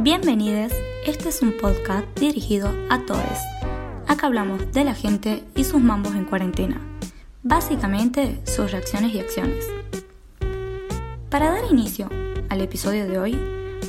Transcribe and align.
Bienvenidos, 0.00 0.70
este 1.04 1.30
es 1.30 1.42
un 1.42 1.56
podcast 1.58 2.06
dirigido 2.20 2.72
a 2.88 3.00
todos. 3.00 3.38
Acá 4.06 4.28
hablamos 4.28 4.70
de 4.70 4.84
la 4.84 4.94
gente 4.94 5.42
y 5.56 5.64
sus 5.64 5.82
mambos 5.82 6.14
en 6.14 6.24
cuarentena, 6.24 6.80
básicamente 7.42 8.38
sus 8.44 8.70
reacciones 8.70 9.12
y 9.12 9.18
acciones. 9.18 9.66
Para 11.30 11.50
dar 11.50 11.64
inicio 11.68 12.08
al 12.48 12.60
episodio 12.60 13.08
de 13.08 13.18
hoy, 13.18 13.40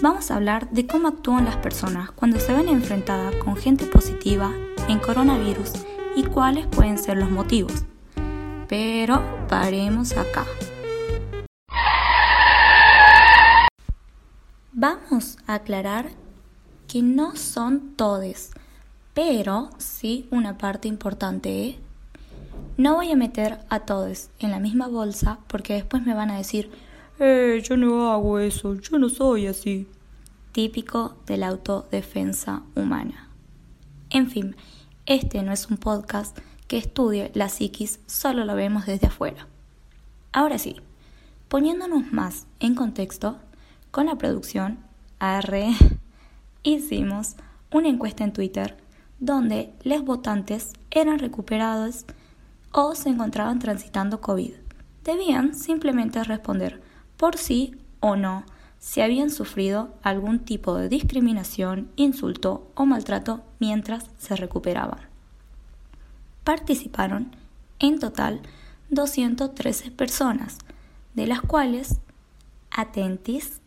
vamos 0.01 0.31
a 0.31 0.37
hablar 0.37 0.67
de 0.71 0.87
cómo 0.87 1.09
actúan 1.09 1.45
las 1.45 1.57
personas 1.57 2.09
cuando 2.09 2.39
se 2.39 2.53
ven 2.53 2.69
enfrentadas 2.69 3.35
con 3.35 3.55
gente 3.55 3.85
positiva 3.85 4.51
en 4.87 4.97
coronavirus 4.97 5.73
y 6.15 6.23
cuáles 6.23 6.65
pueden 6.65 6.97
ser 6.97 7.17
los 7.17 7.29
motivos. 7.29 7.85
Pero 8.67 9.21
paremos 9.47 10.17
acá. 10.17 10.43
Vamos 14.81 15.37
a 15.45 15.55
aclarar 15.55 16.09
que 16.87 17.01
no 17.01 17.35
son 17.35 17.97
todes, 17.97 18.51
pero 19.13 19.71
sí 19.77 20.25
una 20.31 20.57
parte 20.57 20.87
importante. 20.87 21.65
¿eh? 21.65 21.79
No 22.77 22.95
voy 22.95 23.11
a 23.11 23.17
meter 23.17 23.59
a 23.67 23.81
todos 23.81 24.29
en 24.39 24.51
la 24.51 24.59
misma 24.59 24.87
bolsa 24.87 25.39
porque 25.47 25.73
después 25.73 26.05
me 26.05 26.13
van 26.13 26.31
a 26.31 26.37
decir, 26.37 26.71
eh, 27.19 27.61
yo 27.61 27.75
no 27.75 28.09
hago 28.09 28.39
eso, 28.39 28.75
yo 28.75 28.97
no 28.99 29.09
soy 29.09 29.47
así. 29.47 29.85
Típico 30.53 31.17
de 31.25 31.35
la 31.35 31.49
autodefensa 31.49 32.63
humana. 32.73 33.27
En 34.09 34.29
fin, 34.29 34.55
este 35.05 35.43
no 35.43 35.51
es 35.51 35.67
un 35.67 35.75
podcast 35.75 36.39
que 36.69 36.77
estudie 36.77 37.31
la 37.33 37.49
psiquis, 37.49 37.99
solo 38.05 38.45
lo 38.45 38.55
vemos 38.55 38.85
desde 38.85 39.07
afuera. 39.07 39.45
Ahora 40.31 40.57
sí, 40.57 40.77
poniéndonos 41.49 42.13
más 42.13 42.47
en 42.61 42.75
contexto, 42.75 43.39
con 43.91 44.05
la 44.05 44.15
producción 44.17 44.79
ARE 45.19 45.71
hicimos 46.63 47.35
una 47.71 47.89
encuesta 47.89 48.23
en 48.23 48.33
Twitter 48.33 48.77
donde 49.19 49.73
los 49.83 50.03
votantes 50.03 50.73
eran 50.91 51.19
recuperados 51.19 52.05
o 52.71 52.95
se 52.95 53.09
encontraban 53.09 53.59
transitando 53.59 54.21
COVID. 54.21 54.53
Debían 55.03 55.55
simplemente 55.55 56.23
responder 56.23 56.81
por 57.17 57.37
sí 57.37 57.75
o 57.99 58.15
no 58.15 58.45
si 58.79 59.01
habían 59.01 59.29
sufrido 59.29 59.93
algún 60.03 60.39
tipo 60.39 60.75
de 60.75 60.87
discriminación, 60.87 61.91
insulto 61.97 62.71
o 62.75 62.85
maltrato 62.85 63.43
mientras 63.59 64.09
se 64.17 64.35
recuperaban. 64.37 64.99
Participaron 66.45 67.35
en 67.79 67.99
total 67.99 68.41
213 68.89 69.91
personas, 69.91 70.57
de 71.13 71.27
las 71.27 71.41
cuales, 71.41 71.99
atentis, 72.71 73.59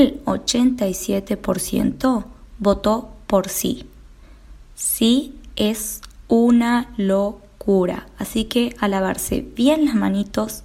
el 0.00 0.24
87% 0.24 2.24
votó 2.58 3.10
por 3.26 3.48
sí. 3.48 3.88
Sí 4.74 5.38
es 5.56 6.00
una 6.28 6.88
locura. 6.96 8.06
Así 8.18 8.44
que 8.44 8.74
a 8.80 8.88
lavarse 8.88 9.46
bien 9.54 9.84
las 9.84 9.94
manitos 9.94 10.62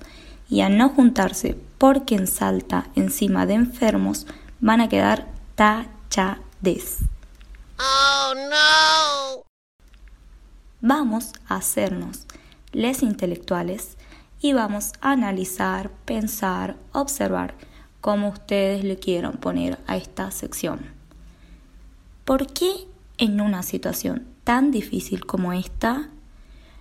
y 0.50 0.62
a 0.62 0.70
no 0.70 0.90
juntarse 0.90 1.58
por 1.78 2.06
quien 2.06 2.26
salta 2.28 2.88
encima 2.96 3.46
de 3.46 3.56
enfermos 3.56 4.26
van 4.60 4.82
a 4.82 4.90
quedar 4.90 5.28
tachades. 5.56 7.00
Oh 7.78 8.34
no. 8.36 9.44
Vamos 10.82 11.34
a 11.48 11.58
hacernos 11.58 12.26
les 12.72 13.04
intelectuales 13.04 13.98
y 14.40 14.54
vamos 14.54 14.94
a 15.02 15.12
analizar, 15.14 15.90
pensar, 16.06 16.76
observar 16.92 17.56
como 18.06 18.30
ustedes 18.30 18.84
le 18.84 18.98
quieran 18.98 19.38
poner 19.38 19.80
a 19.88 19.98
esta 19.98 20.30
sección. 20.30 20.80
¿Por 22.24 22.46
qué 22.46 22.72
en 23.18 23.42
una 23.42 23.64
situación 23.64 24.28
tan 24.44 24.70
difícil 24.70 25.26
como 25.26 25.54
esta 25.54 26.10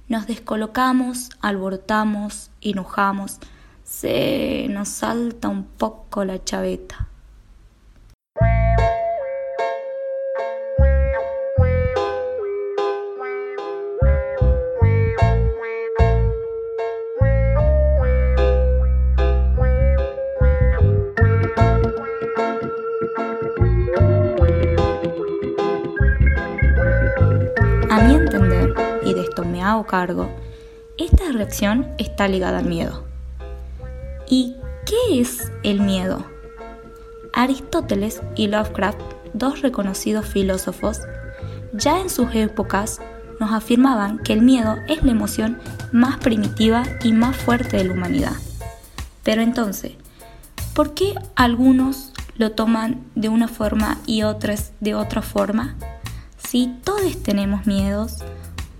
nos 0.06 0.26
descolocamos, 0.26 1.30
alborotamos, 1.40 2.50
enojamos, 2.60 3.38
se 3.84 4.66
nos 4.68 4.90
salta 4.90 5.48
un 5.48 5.64
poco 5.64 6.26
la 6.26 6.44
chaveta? 6.44 7.08
Hago 29.70 29.86
cargo, 29.86 30.28
esta 30.98 31.30
reacción 31.32 31.88
está 31.98 32.28
ligada 32.28 32.58
al 32.58 32.66
miedo. 32.66 33.04
¿Y 34.28 34.56
qué 34.86 35.20
es 35.20 35.50
el 35.62 35.80
miedo? 35.80 36.24
Aristóteles 37.32 38.22
y 38.36 38.46
Lovecraft, 38.46 39.00
dos 39.32 39.62
reconocidos 39.62 40.26
filósofos, 40.26 41.00
ya 41.72 42.00
en 42.00 42.08
sus 42.08 42.34
épocas 42.34 43.00
nos 43.40 43.52
afirmaban 43.52 44.18
que 44.18 44.32
el 44.32 44.42
miedo 44.42 44.76
es 44.88 45.02
la 45.02 45.10
emoción 45.10 45.58
más 45.92 46.18
primitiva 46.18 46.84
y 47.02 47.12
más 47.12 47.36
fuerte 47.36 47.76
de 47.76 47.84
la 47.84 47.94
humanidad. 47.94 48.36
Pero 49.24 49.42
entonces, 49.42 49.92
¿por 50.74 50.94
qué 50.94 51.14
algunos 51.34 52.12
lo 52.36 52.52
toman 52.52 53.04
de 53.14 53.28
una 53.28 53.48
forma 53.48 53.98
y 54.06 54.22
otros 54.22 54.70
de 54.80 54.94
otra 54.94 55.22
forma? 55.22 55.74
Si 56.36 56.72
todos 56.84 57.22
tenemos 57.22 57.66
miedos, 57.66 58.18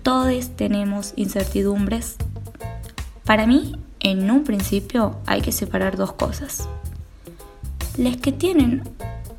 todos 0.05 0.49
tenemos 0.55 1.13
incertidumbres, 1.15 2.17
para 3.23 3.47
mí, 3.47 3.75
en 3.99 4.29
un 4.29 4.43
principio, 4.43 5.15
hay 5.25 5.41
que 5.41 5.51
separar 5.51 5.97
dos 5.97 6.13
cosas. 6.13 6.69
Los 7.97 8.15
que 8.17 8.31
tienen 8.31 8.83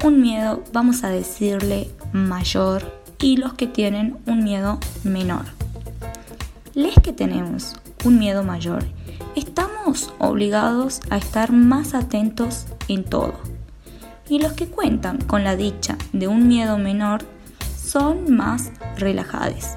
un 0.03 0.21
miedo, 0.21 0.65
vamos 0.72 1.04
a 1.04 1.09
decirle 1.09 1.88
mayor, 2.12 3.00
y 3.21 3.37
los 3.37 3.54
que 3.54 3.69
tienen 3.69 4.16
un 4.27 4.43
miedo 4.43 4.81
menor. 5.04 5.44
Los 6.75 6.97
que 6.97 7.12
tenemos 7.12 7.77
un 8.04 8.19
miedo 8.19 8.43
mayor, 8.43 8.84
estamos 9.37 10.12
obligados 10.19 11.00
a 11.10 11.16
estar 11.16 11.53
más 11.53 11.94
atentos 11.94 12.66
en 12.88 13.04
todo. 13.04 13.34
Y 14.28 14.41
los 14.41 14.54
que 14.54 14.66
cuentan 14.66 15.19
con 15.19 15.44
la 15.44 15.54
dicha 15.54 15.97
de 16.12 16.27
un 16.27 16.48
miedo 16.48 16.77
menor 16.77 17.22
son 17.77 18.34
más 18.34 18.72
relajados. 18.97 19.77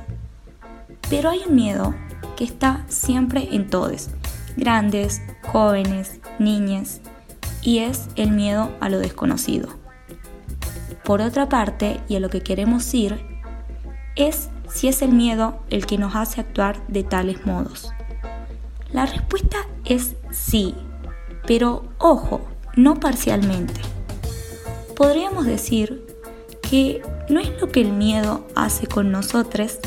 Pero 1.09 1.29
hay 1.29 1.41
un 1.47 1.55
miedo 1.55 1.95
que 2.35 2.43
está 2.43 2.85
siempre 2.87 3.49
en 3.51 3.69
todos, 3.69 4.09
grandes, 4.55 5.21
jóvenes, 5.51 6.19
niñas, 6.37 7.01
y 7.61 7.79
es 7.79 8.07
el 8.15 8.31
miedo 8.31 8.71
a 8.79 8.89
lo 8.89 8.99
desconocido. 8.99 9.69
Por 11.03 11.21
otra 11.21 11.49
parte, 11.49 11.99
y 12.07 12.15
a 12.15 12.19
lo 12.19 12.29
que 12.29 12.41
queremos 12.41 12.93
ir, 12.93 13.19
es 14.15 14.49
si 14.71 14.87
es 14.87 15.01
el 15.01 15.11
miedo 15.11 15.59
el 15.69 15.85
que 15.85 15.97
nos 15.97 16.15
hace 16.15 16.41
actuar 16.41 16.85
de 16.87 17.03
tales 17.03 17.45
modos. 17.45 17.91
La 18.91 19.05
respuesta 19.05 19.57
es 19.85 20.15
sí, 20.31 20.75
pero 21.47 21.83
ojo, 21.97 22.41
no 22.75 22.99
parcialmente. 22.99 23.81
Podríamos 24.95 25.45
decir 25.45 26.05
que 26.61 27.01
no 27.29 27.39
es 27.39 27.49
lo 27.59 27.69
que 27.69 27.81
el 27.81 27.93
miedo 27.93 28.45
hace 28.55 28.87
con 28.87 29.11
nosotros, 29.11 29.79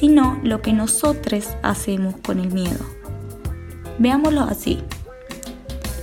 sino 0.00 0.40
lo 0.42 0.62
que 0.62 0.72
nosotros 0.72 1.50
hacemos 1.62 2.14
con 2.24 2.40
el 2.40 2.50
miedo. 2.50 2.86
Veámoslo 3.98 4.40
así. 4.40 4.82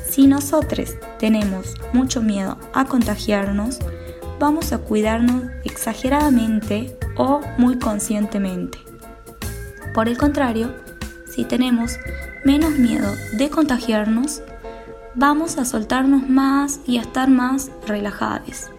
Si 0.08 0.28
nosotros 0.28 0.94
tenemos 1.18 1.74
mucho 1.94 2.22
miedo 2.22 2.60
a 2.76 2.86
contagiarnos, 2.86 3.80
vamos 4.40 4.72
a 4.72 4.78
cuidarnos 4.78 5.46
exageradamente 5.64 6.96
o 7.18 7.42
muy 7.58 7.80
conscientemente. 7.80 8.78
Por 9.96 10.08
el 10.08 10.16
contrario, 10.16 10.76
si 11.28 11.44
tenemos 11.44 11.98
menos 12.46 12.78
miedo 12.78 13.12
de 13.34 13.50
contagiarnos, 13.50 14.44
vamos 15.16 15.58
a 15.58 15.66
soltarnos 15.66 16.30
más 16.30 16.82
y 16.86 17.00
a 17.00 17.02
estar 17.02 17.32
más 17.32 17.72
relajados. 17.88 18.70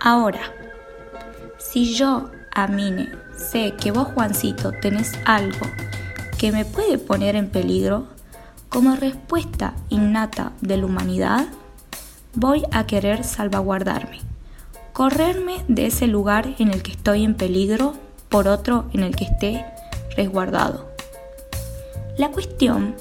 Ahora, 0.00 0.40
si 1.58 1.92
yo, 1.92 2.30
Amine, 2.52 3.27
sé 3.38 3.74
que 3.80 3.90
vos, 3.90 4.08
Juancito, 4.08 4.72
tenés 4.72 5.12
algo 5.24 5.66
que 6.38 6.52
me 6.52 6.64
puede 6.64 6.98
poner 6.98 7.36
en 7.36 7.48
peligro, 7.48 8.06
como 8.68 8.96
respuesta 8.96 9.74
innata 9.88 10.52
de 10.60 10.76
la 10.76 10.86
humanidad, 10.86 11.46
voy 12.34 12.62
a 12.70 12.86
querer 12.86 13.24
salvaguardarme, 13.24 14.20
correrme 14.92 15.64
de 15.68 15.86
ese 15.86 16.06
lugar 16.06 16.54
en 16.58 16.68
el 16.68 16.82
que 16.82 16.92
estoy 16.92 17.24
en 17.24 17.34
peligro 17.34 17.94
por 18.28 18.46
otro 18.46 18.84
en 18.92 19.02
el 19.02 19.16
que 19.16 19.24
esté 19.24 19.64
resguardado. 20.16 20.88
La 22.18 22.30
cuestión 22.30 22.94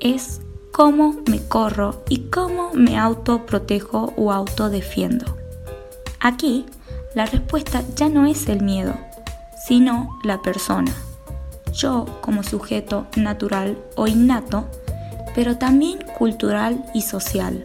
es 0.00 0.40
cómo 0.72 1.20
me 1.30 1.40
corro 1.46 2.02
y 2.08 2.30
cómo 2.30 2.72
me 2.74 2.98
autoprotejo 2.98 4.12
o 4.16 4.32
autodefiendo. 4.32 5.36
Aquí, 6.20 6.66
la 7.14 7.26
respuesta 7.26 7.82
ya 7.94 8.08
no 8.08 8.26
es 8.26 8.48
el 8.48 8.62
miedo, 8.62 8.94
sino 9.66 10.18
la 10.22 10.42
persona. 10.42 10.92
Yo 11.72 12.06
como 12.20 12.42
sujeto 12.42 13.06
natural 13.16 13.78
o 13.96 14.06
innato, 14.06 14.66
pero 15.34 15.56
también 15.56 15.98
cultural 16.18 16.84
y 16.94 17.02
social, 17.02 17.64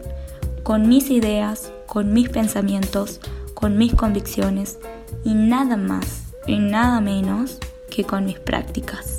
con 0.62 0.88
mis 0.88 1.10
ideas, 1.10 1.70
con 1.86 2.12
mis 2.12 2.28
pensamientos, 2.28 3.20
con 3.54 3.76
mis 3.76 3.94
convicciones 3.94 4.78
y 5.24 5.34
nada 5.34 5.76
más 5.76 6.24
y 6.46 6.58
nada 6.58 7.00
menos 7.00 7.58
que 7.90 8.04
con 8.04 8.24
mis 8.24 8.38
prácticas. 8.38 9.18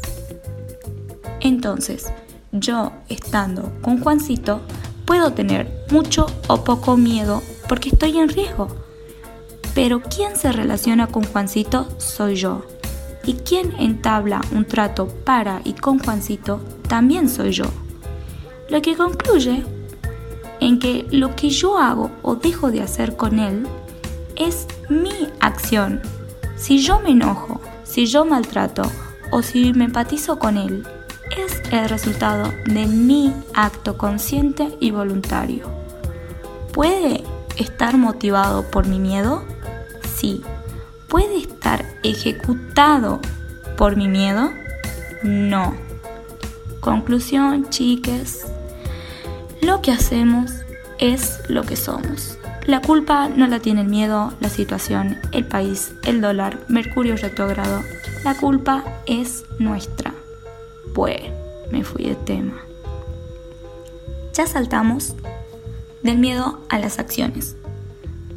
Entonces, 1.41 2.11
yo 2.51 2.91
estando 3.09 3.71
con 3.81 3.99
Juancito, 4.01 4.61
puedo 5.05 5.33
tener 5.33 5.85
mucho 5.91 6.25
o 6.47 6.63
poco 6.63 6.97
miedo 6.97 7.41
porque 7.67 7.89
estoy 7.89 8.17
en 8.17 8.29
riesgo. 8.29 8.88
Pero 9.73 10.01
quien 10.01 10.35
se 10.35 10.51
relaciona 10.51 11.07
con 11.07 11.23
Juancito 11.23 11.87
soy 11.97 12.35
yo. 12.35 12.65
Y 13.23 13.33
quien 13.35 13.73
entabla 13.79 14.41
un 14.51 14.65
trato 14.65 15.07
para 15.07 15.61
y 15.63 15.73
con 15.73 15.99
Juancito 15.99 16.61
también 16.87 17.29
soy 17.29 17.51
yo. 17.51 17.65
Lo 18.69 18.81
que 18.81 18.95
concluye 18.95 19.63
en 20.59 20.79
que 20.79 21.07
lo 21.11 21.35
que 21.35 21.49
yo 21.49 21.77
hago 21.77 22.11
o 22.21 22.35
dejo 22.35 22.71
de 22.71 22.81
hacer 22.81 23.15
con 23.15 23.39
él 23.39 23.67
es 24.35 24.67
mi 24.89 25.27
acción. 25.39 26.01
Si 26.55 26.79
yo 26.79 26.99
me 26.99 27.11
enojo, 27.11 27.61
si 27.83 28.05
yo 28.05 28.25
maltrato 28.25 28.83
o 29.31 29.41
si 29.41 29.73
me 29.73 29.85
empatizo 29.85 30.39
con 30.39 30.57
él, 30.57 30.85
es 31.37 31.61
el 31.71 31.89
resultado 31.89 32.51
de 32.65 32.85
mi 32.85 33.33
acto 33.53 33.97
consciente 33.97 34.75
y 34.79 34.91
voluntario. 34.91 35.69
¿Puede 36.73 37.23
estar 37.57 37.97
motivado 37.97 38.69
por 38.69 38.87
mi 38.87 38.99
miedo? 38.99 39.43
Sí. 40.19 40.41
¿Puede 41.07 41.37
estar 41.37 41.85
ejecutado 42.03 43.21
por 43.77 43.95
mi 43.95 44.09
miedo? 44.09 44.51
No. 45.23 45.75
Conclusión, 46.81 47.69
chiques. 47.69 48.45
Lo 49.61 49.81
que 49.81 49.91
hacemos 49.91 50.51
es 50.97 51.39
lo 51.47 51.63
que 51.63 51.77
somos. 51.77 52.37
La 52.65 52.81
culpa 52.81 53.29
no 53.29 53.47
la 53.47 53.59
tiene 53.59 53.81
el 53.81 53.87
miedo, 53.87 54.33
la 54.41 54.49
situación, 54.49 55.17
el 55.31 55.45
país, 55.45 55.93
el 56.03 56.19
dólar, 56.19 56.59
Mercurio 56.67 57.15
retrógrado. 57.15 57.81
La 58.25 58.35
culpa 58.35 58.83
es 59.05 59.45
nuestra. 59.57 60.13
Pues 60.93 61.21
me 61.71 61.85
fui 61.85 62.03
de 62.03 62.15
tema. 62.15 62.61
Ya 64.33 64.45
saltamos 64.47 65.15
del 66.03 66.17
miedo 66.17 66.59
a 66.67 66.77
las 66.77 66.99
acciones, 66.99 67.55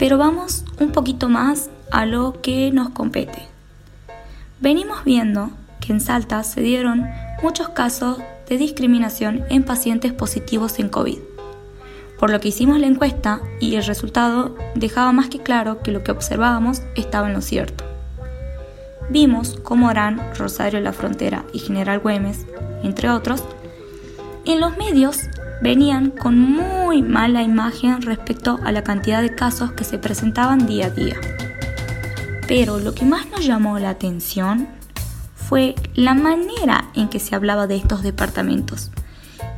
pero 0.03 0.19
vamos 0.19 0.65
un 0.81 0.91
poquito 0.91 1.29
más 1.29 1.71
a 1.93 2.07
lo 2.07 2.43
que 2.43 2.73
nos 2.73 2.91
compete. 2.91 3.47
Venimos 4.59 5.05
viendo 5.05 5.51
que 5.81 5.93
en 5.93 6.01
Salta 6.01 6.43
se 6.43 6.61
dieron 6.61 7.09
muchos 7.41 7.69
casos 7.69 8.19
de 8.49 8.59
discriminación 8.59 9.45
en 9.49 9.63
pacientes 9.63 10.13
positivos 10.13 10.81
en 10.81 10.89
COVID, 10.89 11.21
por 12.19 12.31
lo 12.31 12.41
que 12.41 12.49
hicimos 12.49 12.81
la 12.81 12.89
encuesta 12.89 13.43
y 13.61 13.77
el 13.77 13.85
resultado 13.85 14.57
dejaba 14.75 15.13
más 15.13 15.29
que 15.29 15.39
claro 15.39 15.85
que 15.85 15.93
lo 15.93 16.03
que 16.03 16.11
observábamos 16.11 16.83
estaba 16.97 17.29
en 17.29 17.35
lo 17.35 17.41
cierto. 17.41 17.85
Vimos 19.09 19.57
cómo 19.63 19.87
Orán, 19.87 20.21
Rosario 20.37 20.81
La 20.81 20.93
Frontera 20.93 21.45
y 21.53 21.61
General 21.61 22.01
Güemes, 22.01 22.45
entre 22.83 23.09
otros, 23.09 23.45
en 24.47 24.59
los 24.59 24.77
medios 24.77 25.21
venían 25.62 26.11
con 26.11 26.38
muy 26.38 27.03
mala 27.03 27.43
imagen 27.43 28.03
respecto 28.03 28.59
a 28.64 28.73
la 28.73 28.82
cantidad 28.82 29.23
de 29.23 29.35
casos 29.35 29.73
que 29.73 29.85
se 29.85 29.97
presentaban 29.97 30.67
día 30.67 30.87
a 30.87 30.91
día. 30.91 31.17
Pero 32.49 32.81
lo 32.81 32.94
que 32.94 33.05
más 33.05 33.29
nos 33.31 33.47
llamó 33.47 33.79
la 33.79 33.91
atención 33.91 34.69
fue 35.37 35.76
la 35.94 36.14
manera 36.14 36.91
en 36.94 37.09
que 37.09 37.20
se 37.20 37.37
hablaba 37.37 37.67
de 37.67 37.76
estos 37.76 38.03
departamentos 38.03 38.91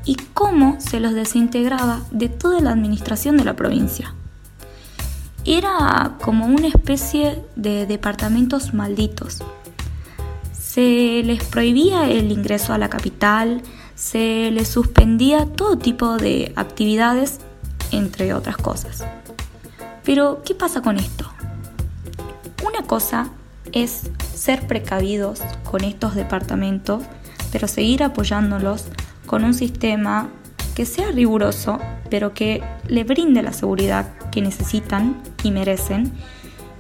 y 0.04 0.16
cómo 0.34 0.76
se 0.78 1.00
los 1.00 1.14
desintegraba 1.14 2.02
de 2.10 2.28
toda 2.28 2.60
la 2.60 2.70
administración 2.70 3.38
de 3.38 3.44
la 3.44 3.56
provincia. 3.56 4.14
Era 5.46 6.16
como 6.22 6.46
una 6.46 6.68
especie 6.68 7.42
de 7.56 7.86
departamentos 7.86 8.74
malditos. 8.74 9.42
Se 10.52 11.22
les 11.24 11.44
prohibía 11.44 12.10
el 12.10 12.30
ingreso 12.32 12.72
a 12.72 12.78
la 12.78 12.88
capital, 12.88 13.62
se 13.94 14.50
les 14.50 14.68
suspendía 14.68 15.46
todo 15.46 15.78
tipo 15.78 16.16
de 16.16 16.52
actividades, 16.56 17.40
entre 17.92 18.34
otras 18.34 18.56
cosas. 18.56 19.04
Pero, 20.04 20.42
¿qué 20.44 20.54
pasa 20.54 20.82
con 20.82 20.98
esto? 20.98 21.30
Una 22.66 22.86
cosa 22.86 23.30
es 23.72 24.10
ser 24.34 24.66
precavidos 24.66 25.40
con 25.64 25.84
estos 25.84 26.14
departamentos, 26.14 27.02
pero 27.52 27.68
seguir 27.68 28.02
apoyándolos 28.02 28.86
con 29.26 29.44
un 29.44 29.54
sistema 29.54 30.28
que 30.74 30.86
sea 30.86 31.10
riguroso, 31.12 31.78
pero 32.10 32.34
que 32.34 32.62
le 32.88 33.04
brinde 33.04 33.42
la 33.42 33.52
seguridad 33.52 34.12
que 34.30 34.42
necesitan 34.42 35.22
y 35.42 35.50
merecen. 35.50 36.12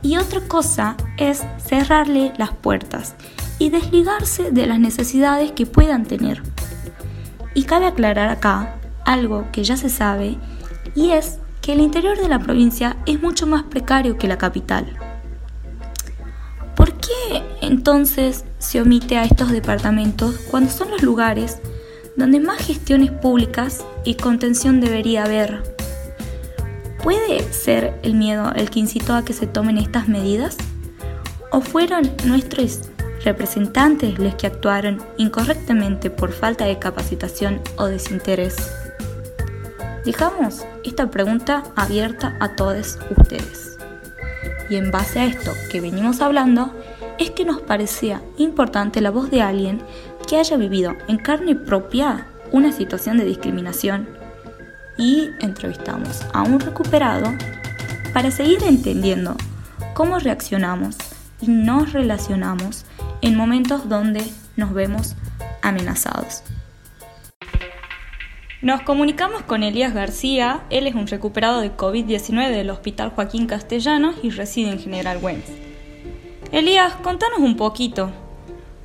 Y 0.02 0.16
otra 0.16 0.40
cosa 0.42 0.96
es 1.16 1.44
cerrarle 1.64 2.32
las 2.36 2.50
puertas 2.50 3.14
y 3.58 3.70
desligarse 3.70 4.50
de 4.50 4.66
las 4.66 4.80
necesidades 4.80 5.52
que 5.52 5.64
puedan 5.64 6.04
tener. 6.04 6.42
Y 7.54 7.64
cabe 7.64 7.86
aclarar 7.86 8.28
acá 8.28 8.76
algo 9.04 9.46
que 9.52 9.64
ya 9.64 9.76
se 9.76 9.88
sabe 9.88 10.36
y 10.94 11.10
es 11.10 11.38
que 11.60 11.72
el 11.72 11.80
interior 11.80 12.18
de 12.18 12.28
la 12.28 12.40
provincia 12.40 12.96
es 13.06 13.22
mucho 13.22 13.46
más 13.46 13.62
precario 13.62 14.18
que 14.18 14.28
la 14.28 14.38
capital. 14.38 14.98
¿Por 16.76 16.92
qué 16.94 17.42
entonces 17.60 18.44
se 18.58 18.80
omite 18.80 19.16
a 19.16 19.24
estos 19.24 19.50
departamentos 19.50 20.36
cuando 20.50 20.70
son 20.70 20.90
los 20.90 21.02
lugares 21.02 21.60
donde 22.16 22.40
más 22.40 22.58
gestiones 22.64 23.10
públicas 23.10 23.84
y 24.04 24.14
contención 24.14 24.80
debería 24.80 25.24
haber. 25.24 25.62
¿Puede 27.02 27.52
ser 27.52 27.98
el 28.02 28.14
miedo 28.14 28.52
el 28.54 28.70
que 28.70 28.80
incitó 28.80 29.14
a 29.14 29.24
que 29.24 29.32
se 29.32 29.46
tomen 29.46 29.78
estas 29.78 30.08
medidas? 30.08 30.56
¿O 31.50 31.60
fueron 31.60 32.10
nuestros 32.24 32.80
representantes 33.24 34.18
los 34.18 34.34
que 34.34 34.46
actuaron 34.46 35.02
incorrectamente 35.16 36.10
por 36.10 36.32
falta 36.32 36.66
de 36.66 36.78
capacitación 36.78 37.60
o 37.76 37.86
desinterés? 37.86 38.56
Dejamos 40.04 40.64
esta 40.84 41.10
pregunta 41.10 41.62
abierta 41.76 42.36
a 42.38 42.54
todos 42.56 42.98
ustedes. 43.16 43.78
Y 44.68 44.76
en 44.76 44.90
base 44.90 45.20
a 45.20 45.26
esto 45.26 45.52
que 45.70 45.80
venimos 45.80 46.20
hablando, 46.20 46.72
es 47.18 47.30
que 47.30 47.44
nos 47.44 47.60
parecía 47.60 48.22
importante 48.36 49.00
la 49.00 49.10
voz 49.10 49.30
de 49.30 49.40
alguien 49.40 49.80
que 50.26 50.36
haya 50.36 50.56
vivido 50.56 50.94
en 51.08 51.18
carne 51.18 51.54
propia 51.54 52.26
una 52.52 52.72
situación 52.72 53.18
de 53.18 53.24
discriminación 53.24 54.08
y 54.96 55.30
entrevistamos 55.40 56.22
a 56.32 56.42
un 56.42 56.60
recuperado 56.60 57.32
para 58.12 58.30
seguir 58.30 58.62
entendiendo 58.62 59.36
cómo 59.94 60.18
reaccionamos 60.18 60.96
y 61.40 61.48
nos 61.48 61.92
relacionamos 61.92 62.84
en 63.22 63.36
momentos 63.36 63.88
donde 63.88 64.22
nos 64.56 64.72
vemos 64.72 65.16
amenazados. 65.62 66.42
Nos 68.62 68.82
comunicamos 68.82 69.42
con 69.42 69.62
Elías 69.62 69.92
García, 69.92 70.62
él 70.70 70.86
es 70.86 70.94
un 70.94 71.06
recuperado 71.06 71.60
de 71.60 71.76
COVID-19 71.76 72.50
del 72.50 72.70
Hospital 72.70 73.10
Joaquín 73.10 73.46
Castellanos 73.46 74.16
y 74.22 74.30
reside 74.30 74.70
en 74.70 74.78
General 74.78 75.18
Güemes. 75.18 75.50
Elías, 76.50 76.94
contanos 77.02 77.40
un 77.40 77.56
poquito, 77.56 78.10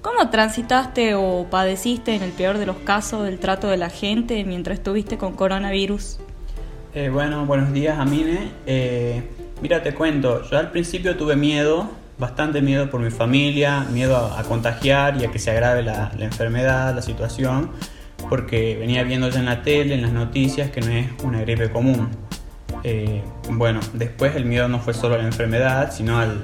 ¿Cómo 0.02 0.30
transitaste 0.30 1.14
o 1.16 1.48
padeciste 1.50 2.16
en 2.16 2.24
el 2.24 2.32
peor 2.32 2.58
de 2.58 2.66
los 2.66 2.78
casos 2.78 3.26
del 3.26 3.38
trato 3.38 3.68
de 3.68 3.76
la 3.76 3.90
gente 3.90 4.46
mientras 4.46 4.78
estuviste 4.78 5.18
con 5.18 5.34
coronavirus? 5.34 6.20
Eh, 6.94 7.10
bueno, 7.10 7.46
buenos 7.46 7.74
días, 7.74 8.00
Amine. 8.00 8.50
Eh, 8.66 9.22
mira, 9.62 9.84
te 9.84 9.94
cuento, 9.94 10.50
yo 10.50 10.58
al 10.58 10.72
principio 10.72 11.18
tuve 11.18 11.36
miedo, 11.36 11.90
bastante 12.20 12.62
miedo 12.62 12.90
por 12.90 13.00
mi 13.00 13.10
familia, 13.10 13.86
miedo 13.92 14.18
a, 14.18 14.44
contagiar 14.44 15.20
y 15.20 15.26
a 15.26 15.32
que 15.32 15.40
se 15.40 15.52
agrave 15.52 15.82
la, 15.82 16.12
la, 16.18 16.26
enfermedad, 16.26 16.94
la 16.94 17.02
situación, 17.02 17.72
porque 18.30 18.78
venía 18.78 19.04
viendo 19.04 19.30
ya 19.30 19.40
en 19.40 19.46
la 19.46 19.64
tele, 19.64 19.96
en 19.96 20.02
las 20.02 20.12
noticias, 20.12 20.70
que 20.70 20.82
no 20.82 20.92
es 20.92 21.08
una 21.24 21.42
gripe 21.42 21.72
común. 21.72 22.10
Eh, 22.84 23.22
bueno, 23.50 23.80
después 23.94 24.36
el 24.36 24.46
miedo 24.46 24.68
no 24.68 24.80
fue 24.80 24.94
solo 24.94 25.16
a 25.16 25.18
la 25.18 25.26
enfermedad, 25.26 25.92
sino 25.92 26.20
al, 26.20 26.42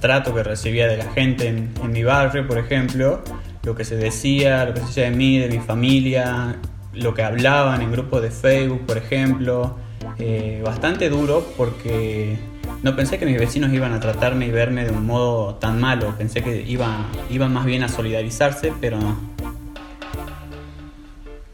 trato 0.00 0.34
que 0.34 0.42
recibía 0.42 0.88
de 0.88 0.96
la 0.96 1.10
gente 1.12 1.48
en, 1.48 1.72
mi 1.90 2.02
barrio, 2.02 2.46
por 2.46 2.58
ejemplo, 2.58 3.22
lo 3.62 3.74
que 3.74 3.84
se 3.84 3.96
decía, 3.96 4.64
lo 4.64 4.74
que 4.74 4.80
se 4.80 4.86
decía 4.86 5.04
de 5.04 5.10
mí, 5.10 5.38
de 5.38 5.48
mi 5.48 5.58
familia, 5.58 6.56
lo 6.92 7.14
que 7.14 7.22
hablaban 7.22 7.82
en 7.82 7.92
grupos 7.92 8.22
de 8.22 8.30
Facebook, 8.30 8.86
por 8.86 8.98
ejemplo. 8.98 9.76
Eh, 10.18 10.62
bastante 10.64 11.10
duro 11.10 11.46
porque 11.58 12.38
no 12.82 12.96
pensé 12.96 13.18
que 13.18 13.26
mis 13.26 13.38
vecinos 13.38 13.72
iban 13.72 13.92
a 13.92 14.00
tratarme 14.00 14.46
y 14.46 14.50
verme 14.50 14.84
de 14.84 14.92
un 14.92 15.06
modo 15.06 15.54
tan 15.56 15.80
malo, 15.80 16.14
pensé 16.16 16.42
que 16.42 16.62
iban, 16.62 17.06
iban 17.30 17.52
más 17.52 17.64
bien 17.64 17.82
a 17.82 17.88
solidarizarse, 17.88 18.72
pero 18.80 18.98
no. 18.98 19.16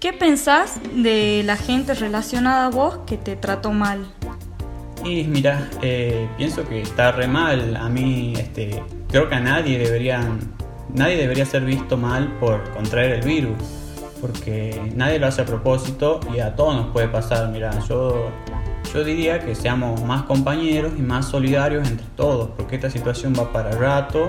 ¿Qué 0.03 0.13
pensás 0.13 0.81
de 0.97 1.43
la 1.45 1.57
gente 1.57 1.95
relacionada 1.95 2.67
a 2.67 2.71
vos 2.71 2.99
que 3.07 3.17
te 3.17 3.37
trató 3.37 3.71
mal? 3.71 4.05
Y 5.05 5.25
mira, 5.25 5.69
eh, 5.81 6.29
pienso 6.37 6.69
que 6.69 6.83
está 6.83 7.13
re 7.13 7.29
mal. 7.29 7.77
A 7.77 7.89
mí, 7.89 8.35
este, 8.37 8.83
creo 9.09 9.29
que 9.29 9.35
a 9.37 9.41
nadie 9.41 9.79
deberían, 9.79 10.41
nadie 10.93 11.17
debería 11.17 11.47
ser 11.47 11.65
visto 11.65 11.97
mal 11.97 12.37
por 12.41 12.69
contraer 12.71 13.13
el 13.13 13.23
virus, 13.23 13.57
porque 14.21 14.81
nadie 14.95 15.19
lo 15.19 15.29
hace 15.29 15.43
a 15.43 15.45
propósito 15.45 16.19
y 16.35 16.41
a 16.41 16.55
todos 16.57 16.75
nos 16.75 16.93
puede 16.93 17.07
pasar. 17.07 17.49
Mira, 17.51 17.71
yo, 17.89 18.31
yo 18.93 19.05
diría 19.05 19.41
que 19.41 19.55
seamos 19.55 20.03
más 20.05 20.23
compañeros 20.25 20.93
y 20.99 21.03
más 21.03 21.27
solidarios 21.29 21.89
entre 21.89 22.07
todos, 22.17 22.51
porque 22.57 22.77
esta 22.77 22.91
situación 22.91 23.33
va 23.39 23.53
para 23.53 23.71
rato 23.73 24.29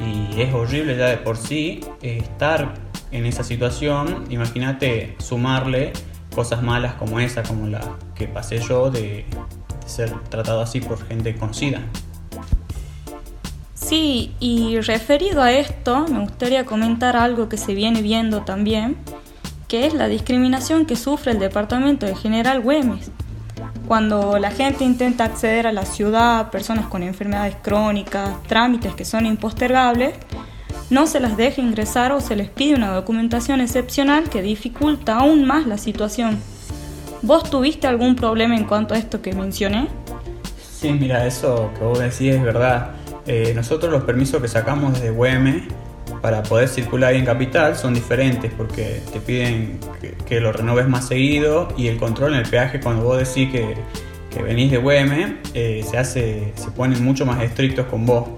y 0.00 0.40
es 0.40 0.52
horrible 0.52 0.96
ya 0.96 1.06
de 1.06 1.18
por 1.18 1.36
sí 1.36 1.80
estar 2.00 2.74
en 3.12 3.26
esa 3.26 3.44
situación. 3.44 4.24
Imagínate 4.30 5.14
sumarle 5.18 5.92
cosas 6.34 6.62
malas 6.62 6.94
como 6.94 7.20
esa, 7.20 7.42
como 7.42 7.68
la 7.68 7.80
que 8.14 8.26
pasé 8.26 8.58
yo 8.58 8.90
de 8.90 9.24
ser 9.86 10.10
tratado 10.30 10.62
así 10.62 10.80
por 10.80 11.04
gente 11.06 11.36
conocida. 11.36 11.80
Sí, 13.74 14.34
y 14.40 14.80
referido 14.80 15.42
a 15.42 15.52
esto, 15.52 16.06
me 16.08 16.20
gustaría 16.20 16.64
comentar 16.64 17.16
algo 17.16 17.48
que 17.48 17.58
se 17.58 17.74
viene 17.74 18.00
viendo 18.00 18.42
también, 18.42 18.96
que 19.68 19.86
es 19.86 19.94
la 19.94 20.08
discriminación 20.08 20.86
que 20.86 20.96
sufre 20.96 21.32
el 21.32 21.38
departamento 21.38 22.06
de 22.06 22.14
General 22.14 22.60
Güemes. 22.60 23.10
Cuando 23.86 24.38
la 24.38 24.50
gente 24.50 24.84
intenta 24.84 25.24
acceder 25.24 25.66
a 25.66 25.72
la 25.72 25.84
ciudad, 25.84 26.50
personas 26.50 26.86
con 26.86 27.02
enfermedades 27.02 27.56
crónicas, 27.62 28.42
trámites 28.44 28.94
que 28.94 29.04
son 29.04 29.26
impostergables, 29.26 30.14
no 30.88 31.06
se 31.06 31.20
las 31.20 31.36
deja 31.36 31.60
ingresar 31.60 32.12
o 32.12 32.20
se 32.20 32.36
les 32.36 32.50
pide 32.50 32.74
una 32.74 32.92
documentación 32.92 33.60
excepcional 33.60 34.28
que 34.28 34.42
dificulta 34.42 35.16
aún 35.16 35.44
más 35.44 35.66
la 35.66 35.78
situación. 35.78 36.38
¿Vos 37.22 37.48
tuviste 37.50 37.86
algún 37.86 38.16
problema 38.16 38.56
en 38.56 38.64
cuanto 38.64 38.94
a 38.94 38.98
esto 38.98 39.22
que 39.22 39.32
mencioné? 39.32 39.88
Sí, 40.80 40.92
mira, 40.92 41.26
eso 41.26 41.70
que 41.78 41.84
vos 41.84 41.98
decís 41.98 42.34
es 42.34 42.42
verdad. 42.42 42.90
Eh, 43.26 43.52
nosotros 43.54 43.92
los 43.92 44.02
permisos 44.02 44.42
que 44.42 44.48
sacamos 44.48 44.94
desde 44.94 45.12
UEM 45.12 45.68
para 46.22 46.42
poder 46.44 46.68
circular 46.68 47.14
en 47.14 47.24
capital 47.24 47.76
son 47.76 47.92
diferentes 47.92 48.52
porque 48.56 49.02
te 49.12 49.20
piden 49.20 49.78
que, 50.26 50.40
lo 50.40 50.52
renoves 50.52 50.88
más 50.88 51.08
seguido 51.08 51.68
y 51.76 51.88
el 51.88 51.98
control 51.98 52.34
en 52.34 52.40
el 52.40 52.48
peaje 52.48 52.80
cuando 52.80 53.02
vos 53.04 53.18
decís 53.18 53.50
que, 53.50 53.74
venís 54.42 54.70
de 54.70 54.78
UEM 54.78 55.38
eh, 55.52 55.84
se 55.88 55.98
hace, 55.98 56.52
se 56.54 56.70
ponen 56.70 57.04
mucho 57.04 57.26
más 57.26 57.42
estrictos 57.42 57.86
con 57.86 58.06
vos 58.06 58.28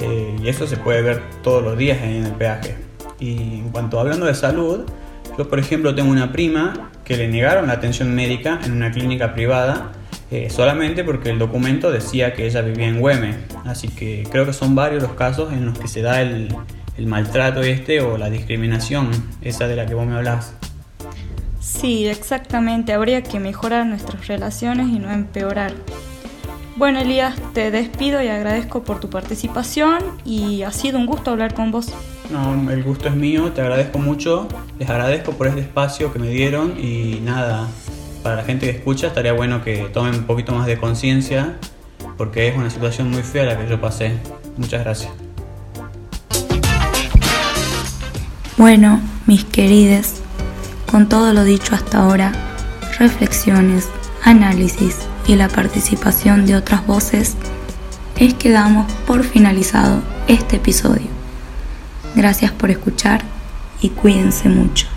eh, 0.00 0.36
y 0.40 0.48
eso 0.48 0.66
se 0.66 0.76
puede 0.76 1.02
ver 1.02 1.22
todos 1.42 1.62
los 1.62 1.76
días 1.76 1.98
en 2.02 2.24
el 2.24 2.32
peaje. 2.32 2.76
Y 3.18 3.58
en 3.58 3.70
cuanto 3.70 4.00
hablando 4.00 4.26
de 4.26 4.34
salud, 4.34 4.86
yo, 5.36 5.48
por 5.48 5.58
ejemplo, 5.58 5.94
tengo 5.94 6.10
una 6.10 6.32
prima 6.32 6.90
que 7.04 7.16
le 7.16 7.28
negaron 7.28 7.66
la 7.66 7.74
atención 7.74 8.14
médica 8.14 8.60
en 8.64 8.72
una 8.72 8.90
clínica 8.90 9.34
privada 9.34 9.92
eh, 10.30 10.48
solamente 10.48 11.02
porque 11.02 11.30
el 11.30 11.40
documento 11.40 11.90
decía 11.90 12.34
que 12.34 12.46
ella 12.46 12.62
vivía 12.62 12.88
en 12.88 13.00
Güeme. 13.00 13.34
Así 13.64 13.88
que 13.88 14.26
creo 14.30 14.46
que 14.46 14.52
son 14.52 14.74
varios 14.74 15.02
los 15.02 15.12
casos 15.12 15.52
en 15.52 15.66
los 15.66 15.78
que 15.78 15.88
se 15.88 16.02
da 16.02 16.22
el, 16.22 16.54
el 17.00 17.06
maltrato 17.06 17.62
este 17.62 18.02
o 18.02 18.18
la 18.18 18.28
discriminación, 18.28 19.10
esa 19.40 19.66
de 19.66 19.74
la 19.74 19.86
que 19.86 19.94
vos 19.94 20.06
me 20.06 20.14
hablas. 20.14 20.52
Sí, 21.60 22.06
exactamente. 22.06 22.92
Habría 22.92 23.22
que 23.22 23.40
mejorar 23.40 23.86
nuestras 23.86 24.26
relaciones 24.26 24.88
y 24.88 24.98
no 24.98 25.10
empeorar. 25.10 25.72
Bueno, 26.76 26.98
Elías, 27.00 27.36
te 27.54 27.70
despido 27.70 28.22
y 28.22 28.28
agradezco 28.28 28.82
por 28.84 29.00
tu 29.00 29.08
participación 29.08 29.98
y 30.26 30.62
ha 30.62 30.72
sido 30.72 30.98
un 30.98 31.06
gusto 31.06 31.30
hablar 31.30 31.54
con 31.54 31.70
vos. 31.70 31.88
No, 32.30 32.70
el 32.70 32.82
gusto 32.82 33.08
es 33.08 33.16
mío, 33.16 33.50
te 33.52 33.62
agradezco 33.62 33.98
mucho, 33.98 34.46
les 34.78 34.88
agradezco 34.88 35.32
por 35.32 35.46
este 35.46 35.60
espacio 35.60 36.12
que 36.12 36.18
me 36.18 36.28
dieron 36.28 36.78
y 36.78 37.20
nada, 37.24 37.66
para 38.22 38.36
la 38.36 38.44
gente 38.44 38.66
que 38.66 38.76
escucha 38.76 39.06
estaría 39.06 39.32
bueno 39.32 39.64
que 39.64 39.88
tomen 39.92 40.14
un 40.14 40.24
poquito 40.24 40.52
más 40.52 40.66
de 40.66 40.78
conciencia 40.78 41.56
porque 42.18 42.48
es 42.48 42.56
una 42.56 42.68
situación 42.68 43.10
muy 43.10 43.22
fea 43.22 43.44
la 43.44 43.58
que 43.58 43.66
yo 43.66 43.80
pasé. 43.80 44.12
Muchas 44.58 44.84
gracias. 44.84 45.19
Bueno, 48.60 49.00
mis 49.24 49.42
queridos, 49.44 50.16
con 50.90 51.08
todo 51.08 51.32
lo 51.32 51.44
dicho 51.44 51.74
hasta 51.74 52.02
ahora, 52.02 52.30
reflexiones, 52.98 53.88
análisis 54.22 54.98
y 55.26 55.36
la 55.36 55.48
participación 55.48 56.44
de 56.44 56.56
otras 56.56 56.86
voces, 56.86 57.36
es 58.18 58.34
que 58.34 58.50
damos 58.50 58.92
por 59.06 59.24
finalizado 59.24 60.02
este 60.28 60.56
episodio. 60.56 61.08
Gracias 62.14 62.52
por 62.52 62.70
escuchar 62.70 63.22
y 63.80 63.88
cuídense 63.88 64.50
mucho. 64.50 64.89